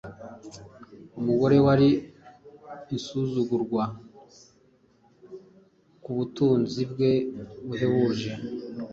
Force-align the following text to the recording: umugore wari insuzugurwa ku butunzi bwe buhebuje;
umugore 1.19 1.57
wari 1.65 1.89
insuzugurwa 2.95 3.83
ku 6.03 6.09
butunzi 6.17 6.81
bwe 6.91 7.11
buhebuje; 7.67 8.31